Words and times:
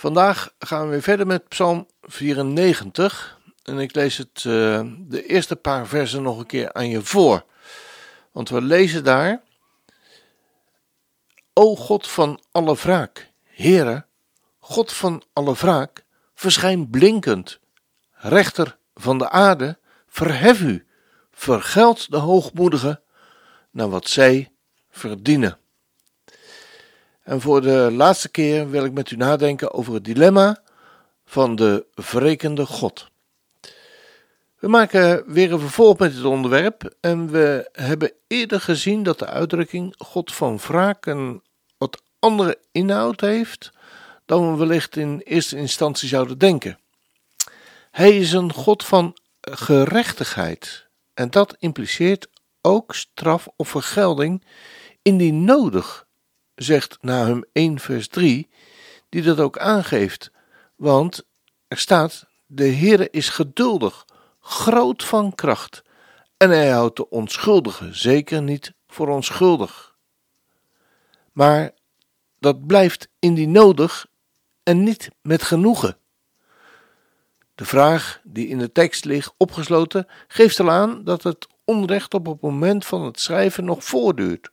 Vandaag 0.00 0.54
gaan 0.58 0.84
we 0.84 0.90
weer 0.90 1.02
verder 1.02 1.26
met 1.26 1.48
Psalm 1.48 1.86
94. 2.02 3.38
En 3.62 3.78
ik 3.78 3.94
lees 3.94 4.16
het, 4.16 4.44
uh, 4.44 4.80
de 4.98 5.26
eerste 5.26 5.56
paar 5.56 5.86
versen 5.86 6.22
nog 6.22 6.38
een 6.38 6.46
keer 6.46 6.72
aan 6.72 6.88
je 6.88 7.02
voor. 7.02 7.44
Want 8.32 8.48
we 8.48 8.62
lezen 8.62 9.04
daar: 9.04 9.42
O 11.52 11.76
God 11.76 12.08
van 12.08 12.40
alle 12.50 12.74
wraak, 12.74 13.30
Heere, 13.42 14.04
God 14.58 14.92
van 14.92 15.22
alle 15.32 15.54
wraak, 15.54 16.04
verschijn 16.34 16.90
blinkend. 16.90 17.58
Rechter 18.12 18.76
van 18.94 19.18
de 19.18 19.30
aarde, 19.30 19.78
verhef 20.08 20.60
u, 20.60 20.86
vergeld 21.32 22.10
de 22.10 22.16
hoogmoedigen 22.16 23.00
naar 23.70 23.88
wat 23.88 24.08
zij 24.08 24.52
verdienen. 24.90 25.59
En 27.22 27.40
voor 27.40 27.60
de 27.60 27.88
laatste 27.92 28.28
keer 28.28 28.70
wil 28.70 28.84
ik 28.84 28.92
met 28.92 29.10
u 29.10 29.16
nadenken 29.16 29.72
over 29.72 29.94
het 29.94 30.04
dilemma 30.04 30.62
van 31.24 31.56
de 31.56 31.86
wrekende 31.94 32.66
God. 32.66 33.10
We 34.58 34.68
maken 34.68 35.32
weer 35.32 35.52
een 35.52 35.60
vervolg 35.60 35.98
met 35.98 36.14
dit 36.14 36.24
onderwerp 36.24 36.94
en 37.00 37.30
we 37.30 37.68
hebben 37.72 38.12
eerder 38.26 38.60
gezien 38.60 39.02
dat 39.02 39.18
de 39.18 39.26
uitdrukking 39.26 39.94
God 39.98 40.34
van 40.34 40.56
wraak 40.56 41.06
een 41.06 41.42
wat 41.78 42.02
andere 42.18 42.58
inhoud 42.72 43.20
heeft 43.20 43.72
dan 44.26 44.50
we 44.50 44.58
wellicht 44.58 44.96
in 44.96 45.20
eerste 45.24 45.56
instantie 45.56 46.08
zouden 46.08 46.38
denken. 46.38 46.78
Hij 47.90 48.16
is 48.16 48.32
een 48.32 48.52
God 48.52 48.84
van 48.84 49.16
gerechtigheid 49.40 50.86
en 51.14 51.30
dat 51.30 51.56
impliceert 51.58 52.28
ook 52.60 52.94
straf 52.94 53.48
of 53.56 53.68
vergelding 53.68 54.44
indien 55.02 55.44
nodig 55.44 56.06
zegt 56.62 56.98
Nahum 57.00 57.44
1 57.52 57.78
vers 57.78 58.08
3, 58.08 58.48
die 59.08 59.22
dat 59.22 59.40
ook 59.40 59.58
aangeeft. 59.58 60.30
Want 60.76 61.26
er 61.68 61.78
staat, 61.78 62.26
de 62.46 62.68
Heere 62.68 63.10
is 63.10 63.28
geduldig, 63.28 64.04
groot 64.40 65.04
van 65.04 65.34
kracht, 65.34 65.82
en 66.36 66.50
hij 66.50 66.70
houdt 66.70 66.96
de 66.96 67.08
onschuldige 67.08 67.94
zeker 67.94 68.42
niet 68.42 68.74
voor 68.86 69.08
onschuldig. 69.08 69.96
Maar 71.32 71.70
dat 72.38 72.66
blijft 72.66 73.08
indien 73.18 73.50
nodig 73.50 74.06
en 74.62 74.82
niet 74.82 75.10
met 75.22 75.42
genoegen. 75.42 75.96
De 77.54 77.64
vraag 77.64 78.20
die 78.24 78.48
in 78.48 78.58
de 78.58 78.72
tekst 78.72 79.04
ligt 79.04 79.34
opgesloten 79.36 80.06
geeft 80.28 80.60
al 80.60 80.70
aan 80.70 81.04
dat 81.04 81.22
het 81.22 81.46
onrecht 81.64 82.14
op 82.14 82.26
het 82.26 82.40
moment 82.40 82.86
van 82.86 83.04
het 83.04 83.20
schrijven 83.20 83.64
nog 83.64 83.84
voortduurt, 83.84 84.50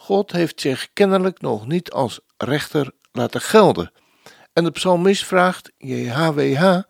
God 0.00 0.32
heeft 0.32 0.60
zich 0.60 0.92
kennelijk 0.92 1.40
nog 1.40 1.66
niet 1.66 1.90
als 1.90 2.20
rechter 2.36 2.92
laten 3.12 3.40
gelden. 3.40 3.92
En 4.52 4.64
de 4.64 4.70
psalmist 4.70 5.24
vraagt 5.24 5.72
JHWH 5.78 6.80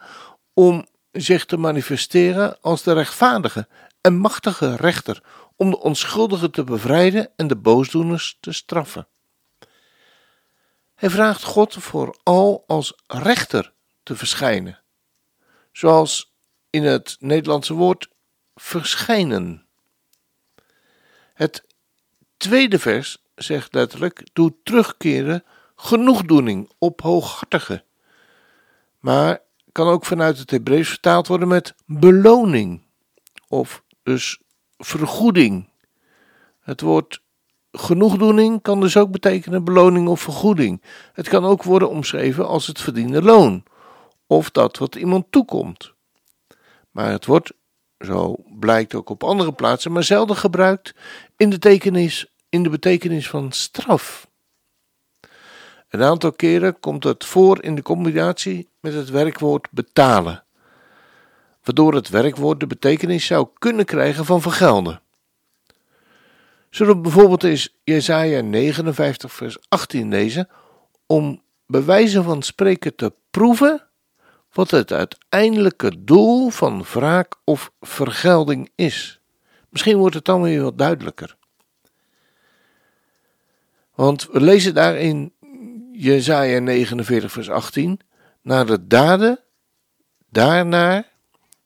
om 0.54 0.86
zich 1.12 1.44
te 1.44 1.56
manifesteren 1.56 2.60
als 2.60 2.82
de 2.82 2.92
rechtvaardige 2.92 3.68
en 4.00 4.16
machtige 4.16 4.76
rechter, 4.76 5.22
om 5.56 5.70
de 5.70 5.78
onschuldigen 5.78 6.50
te 6.50 6.64
bevrijden 6.64 7.30
en 7.36 7.46
de 7.46 7.56
boosdoeners 7.56 8.36
te 8.40 8.52
straffen. 8.52 9.08
Hij 10.94 11.10
vraagt 11.10 11.42
God 11.42 11.74
vooral 11.74 12.64
als 12.66 12.94
rechter 13.06 13.72
te 14.02 14.16
verschijnen, 14.16 14.82
zoals 15.72 16.34
in 16.70 16.84
het 16.84 17.16
Nederlandse 17.18 17.74
woord 17.74 18.08
verschijnen. 18.54 19.66
Het 21.34 21.68
tweede 22.40 22.78
vers 22.78 23.22
zegt 23.34 23.74
letterlijk: 23.74 24.26
doe 24.32 24.54
terugkeren 24.62 25.44
genoegdoening 25.76 26.70
op 26.78 27.00
hooghartige. 27.00 27.84
Maar 28.98 29.40
kan 29.72 29.88
ook 29.88 30.04
vanuit 30.04 30.38
het 30.38 30.50
Hebreeuws 30.50 30.88
vertaald 30.88 31.26
worden 31.26 31.48
met 31.48 31.74
beloning 31.86 32.82
of 33.48 33.82
dus 34.02 34.40
vergoeding. 34.78 35.68
Het 36.60 36.80
woord 36.80 37.22
genoegdoening 37.72 38.62
kan 38.62 38.80
dus 38.80 38.96
ook 38.96 39.10
betekenen 39.10 39.64
beloning 39.64 40.08
of 40.08 40.20
vergoeding. 40.20 40.82
Het 41.12 41.28
kan 41.28 41.44
ook 41.44 41.62
worden 41.62 41.88
omschreven 41.90 42.46
als 42.46 42.66
het 42.66 42.80
verdiende 42.80 43.22
loon 43.22 43.62
of 44.26 44.50
dat 44.50 44.78
wat 44.78 44.94
iemand 44.94 45.26
toekomt. 45.30 45.92
Maar 46.90 47.10
het 47.10 47.26
wordt 47.26 47.52
zo 47.98 48.36
blijkt 48.58 48.94
ook 48.94 49.10
op 49.10 49.24
andere 49.24 49.52
plaatsen, 49.52 49.92
maar 49.92 50.04
zelden 50.04 50.36
gebruikt 50.36 50.94
in 51.36 51.50
de, 51.50 51.58
tekenis, 51.58 52.29
in 52.50 52.62
de 52.62 52.68
betekenis 52.68 53.28
van 53.28 53.52
straf. 53.52 54.28
Een 55.88 56.02
aantal 56.02 56.32
keren 56.32 56.80
komt 56.80 57.04
het 57.04 57.24
voor 57.24 57.62
in 57.62 57.74
de 57.74 57.82
combinatie 57.82 58.68
met 58.80 58.94
het 58.94 59.10
werkwoord 59.10 59.68
betalen, 59.70 60.44
waardoor 61.64 61.94
het 61.94 62.08
werkwoord 62.08 62.60
de 62.60 62.66
betekenis 62.66 63.26
zou 63.26 63.48
kunnen 63.58 63.84
krijgen 63.84 64.24
van 64.24 64.40
vergelden. 64.40 65.00
Zullen 66.70 66.94
we 66.94 67.00
bijvoorbeeld 67.00 67.44
eens 67.44 67.76
Jesaja 67.84 68.40
59 68.40 69.32
vers 69.32 69.56
18 69.68 70.08
lezen 70.08 70.48
om 71.06 71.42
bewijzen 71.66 72.24
van 72.24 72.42
spreken 72.42 72.94
te 72.94 73.12
proeven 73.30 73.88
wat 74.52 74.70
het 74.70 74.92
uiteindelijke 74.92 76.04
doel 76.04 76.50
van 76.50 76.84
wraak 76.92 77.34
of 77.44 77.72
vergelding 77.80 78.70
is. 78.74 79.20
Misschien 79.68 79.96
wordt 79.96 80.14
het 80.14 80.24
dan 80.24 80.42
weer 80.42 80.62
wat 80.62 80.78
duidelijker. 80.78 81.36
Want 84.00 84.28
we 84.30 84.40
lezen 84.40 84.74
daar 84.74 84.96
in 84.96 85.32
Jezaja 85.92 86.58
49 86.58 87.32
vers 87.32 87.50
18, 87.50 88.00
naar 88.42 88.66
de 88.66 88.86
daden, 88.86 89.40
daarnaar 90.30 91.08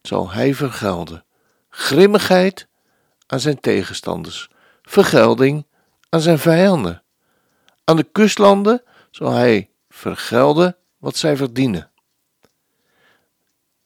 zal 0.02 0.30
hij 0.30 0.54
vergelden. 0.54 1.24
Grimmigheid 1.68 2.68
aan 3.26 3.40
zijn 3.40 3.60
tegenstanders, 3.60 4.50
vergelding 4.82 5.66
aan 6.08 6.20
zijn 6.20 6.38
vijanden. 6.38 7.02
Aan 7.84 7.96
de 7.96 8.08
kustlanden 8.12 8.82
zal 9.10 9.32
hij 9.32 9.70
vergelden 9.88 10.76
wat 10.98 11.16
zij 11.16 11.36
verdienen. 11.36 11.90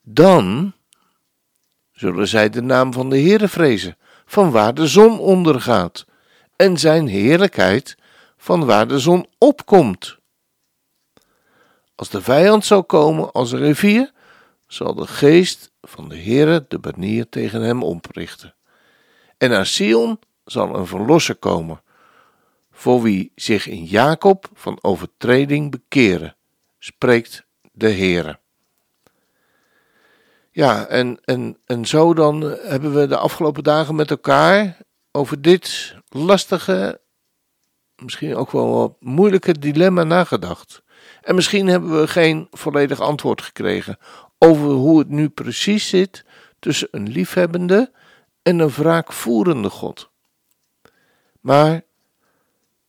Dan 0.03 0.73
zullen 1.93 2.29
zij 2.29 2.49
de 2.51 2.63
naam 2.63 2.93
van 2.93 3.11
de 3.11 3.21
Heere 3.21 3.49
vrezen, 3.49 3.97
van 4.27 4.51
waar 4.51 4.75
de 4.75 4.87
zon 4.87 5.19
ondergaat, 5.19 6.07
en 6.57 6.79
zijn 6.79 7.07
heerlijkheid 7.07 7.98
van 8.49 8.65
waar 8.65 8.89
de 8.89 8.99
zon 8.99 9.27
opkomt. 9.39 10.19
Als 11.95 12.09
de 12.09 12.23
vijand 12.23 12.65
zal 12.65 12.85
komen 12.85 13.33
als 13.33 13.53
een 13.53 13.59
rivier, 13.59 14.13
zal 14.67 14.95
de 14.95 15.07
geest 15.07 15.73
van 15.81 16.09
de 16.09 16.17
Heere 16.17 16.65
de 16.69 16.79
banier 16.79 17.29
tegen 17.29 17.63
hem 17.63 17.83
oprichten. 17.83 18.55
En 19.39 19.51
naar 19.51 19.67
Sion 19.67 20.19
zal 20.45 20.75
een 20.75 20.87
verlosser 20.87 21.37
komen, 21.37 21.83
voor 22.71 23.03
wie 23.03 23.33
zich 23.35 23.67
in 23.67 23.85
Jacob 23.85 24.51
van 24.55 24.79
overtreding 24.83 25.71
bekeren, 25.71 26.37
spreekt 26.79 27.47
de 27.73 27.91
Heere. 27.91 28.39
Ja, 30.51 30.87
en, 30.87 31.19
en, 31.25 31.59
en 31.65 31.87
zo 31.87 32.15
dan 32.15 32.43
hebben 32.43 32.95
we 32.95 33.07
de 33.07 33.19
afgelopen 33.19 33.63
dagen 33.63 33.95
met 33.95 34.11
elkaar 34.11 34.77
over 35.13 35.43
dit 35.43 35.95
lastige, 36.09 37.01
misschien 38.03 38.37
ook 38.37 38.51
wel 38.51 38.73
wat 38.73 38.97
moeilijke 39.01 39.59
dilemma 39.59 40.03
nagedacht. 40.03 40.83
En 41.23 41.35
misschien 41.35 41.67
hebben 41.67 42.01
we 42.01 42.09
geen 42.09 42.49
volledig 42.51 43.01
antwoord 43.01 43.43
gekregen 43.43 43.99
over 44.39 44.69
hoe 44.69 44.99
het 44.99 45.09
nu 45.09 45.29
precies 45.29 45.89
zit 45.89 46.25
tussen 46.59 46.89
een 46.91 47.09
liefhebbende 47.09 47.93
en 48.43 48.59
een 48.59 48.71
wraakvoerende 48.71 49.71
God. 49.71 50.11
Maar 51.41 51.83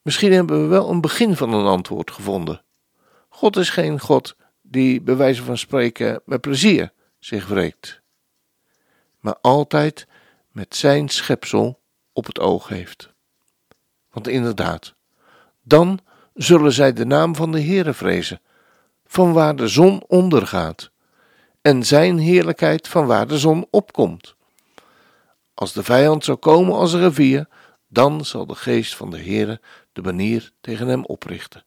misschien 0.02 0.32
hebben 0.32 0.62
we 0.62 0.68
wel 0.68 0.90
een 0.90 1.02
begin 1.02 1.36
van 1.36 1.54
een 1.54 1.66
antwoord 1.66 2.12
gevonden. 2.12 2.64
God 3.30 3.58
is 3.58 3.70
geen 3.70 4.00
God 4.00 4.36
die 4.62 5.02
bij 5.02 5.16
wijze 5.16 5.44
van 5.44 5.58
spreken 5.58 6.22
met 6.26 6.42
plezier 6.42 6.92
zich 7.20 7.48
wreekt, 7.48 8.02
maar 9.20 9.38
altijd 9.42 10.08
met 10.52 10.76
zijn 10.76 11.10
schepsel 11.10 11.80
op 12.14 12.26
het 12.26 12.40
oog 12.40 12.68
heeft. 12.68 13.14
Want 14.12 14.28
inderdaad, 14.28 14.96
dan 15.64 16.00
zullen 16.34 16.72
zij 16.72 16.94
de 16.94 17.06
naam 17.06 17.36
van 17.36 17.52
de 17.52 17.62
Heere 17.62 17.94
vrezen, 17.94 18.42
van 19.06 19.34
waar 19.34 19.56
de 19.56 19.68
zon 19.68 20.04
ondergaat, 20.08 20.92
en 21.62 21.84
zijn 21.84 22.18
heerlijkheid 22.18 22.88
van 22.88 23.06
waar 23.06 23.28
de 23.28 23.38
zon 23.38 23.68
opkomt. 23.70 24.36
Als 25.54 25.74
de 25.74 25.84
vijand 25.84 26.24
zou 26.24 26.38
komen 26.38 26.76
als 26.76 26.94
een 26.94 27.02
rivier, 27.02 27.48
dan 27.88 28.26
zal 28.26 28.46
de 28.46 28.56
geest 28.56 28.96
van 28.96 29.10
de 29.10 29.20
Heere 29.20 29.62
de 29.92 30.02
banier 30.02 30.52
tegen 30.62 30.88
hem 30.88 31.06
oprichten. 31.06 31.66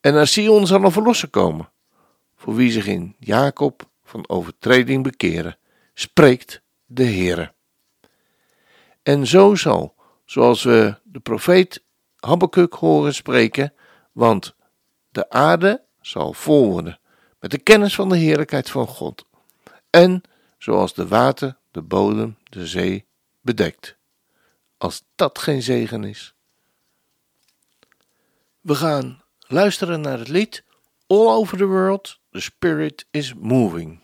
En 0.00 0.14
naar 0.14 0.26
Sion 0.26 0.66
zal 0.66 0.84
een 0.84 0.92
verlosser 0.92 1.28
komen, 1.28 1.70
voor 2.36 2.54
wie 2.54 2.70
zich 2.70 2.86
in 2.86 3.16
Jacob 3.18 3.88
van 4.04 4.28
overtreding 4.28 5.02
bekeren, 5.02 5.58
spreekt 5.94 6.62
de 6.84 7.04
Heere. 7.04 7.52
En 9.02 9.26
zo 9.26 9.54
zal, 9.54 9.94
zoals 10.24 10.62
we 10.62 10.98
de 11.02 11.20
profeet 11.20 11.83
Habakkuk 12.24 12.74
horen 12.74 13.14
spreken, 13.14 13.72
want 14.12 14.54
de 15.10 15.30
aarde 15.30 15.84
zal 16.00 16.32
vol 16.32 16.70
worden 16.70 16.98
met 17.40 17.50
de 17.50 17.58
kennis 17.58 17.94
van 17.94 18.08
de 18.08 18.16
heerlijkheid 18.16 18.70
van 18.70 18.86
God. 18.86 19.26
En 19.90 20.22
zoals 20.58 20.94
de 20.94 21.08
water 21.08 21.56
de 21.70 21.82
bodem, 21.82 22.36
de 22.44 22.66
zee, 22.66 23.06
bedekt. 23.40 23.96
Als 24.76 25.02
dat 25.14 25.38
geen 25.38 25.62
zegen 25.62 26.04
is. 26.04 26.34
We 28.60 28.74
gaan 28.74 29.22
luisteren 29.38 30.00
naar 30.00 30.18
het 30.18 30.28
lied 30.28 30.64
All 31.06 31.26
Over 31.26 31.58
the 31.58 31.66
World, 31.66 32.18
The 32.30 32.40
Spirit 32.40 33.06
is 33.10 33.34
Moving. 33.34 34.03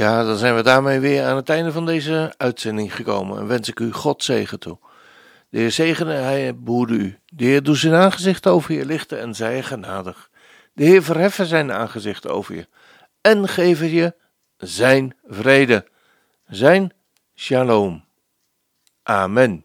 Ja, 0.00 0.24
dan 0.24 0.36
zijn 0.36 0.54
we 0.54 0.62
daarmee 0.62 1.00
weer 1.00 1.24
aan 1.24 1.36
het 1.36 1.48
einde 1.48 1.72
van 1.72 1.86
deze 1.86 2.34
uitzending 2.36 2.94
gekomen 2.94 3.38
en 3.38 3.46
wens 3.46 3.68
ik 3.68 3.80
u 3.80 3.92
God 3.92 4.24
zegen 4.24 4.58
toe. 4.58 4.78
De 5.48 5.58
Heer 5.58 5.70
zegene, 5.70 6.12
hij 6.12 6.56
behoede 6.56 6.94
u. 6.94 7.18
De 7.26 7.44
Heer 7.44 7.62
doet 7.62 7.76
zijn 7.76 7.94
aangezicht 7.94 8.46
over 8.46 8.74
je 8.74 8.84
lichten 8.84 9.20
en 9.20 9.34
zij 9.34 9.62
genadig. 9.62 10.30
De 10.72 10.84
Heer 10.84 11.02
verheffen 11.02 11.46
zijn 11.46 11.72
aangezicht 11.72 12.28
over 12.28 12.54
je 12.54 12.68
en 13.20 13.48
geven 13.48 13.90
je 13.90 14.14
zijn 14.56 15.16
vrede, 15.26 15.86
zijn 16.46 16.92
shalom. 17.34 18.04
Amen. 19.02 19.64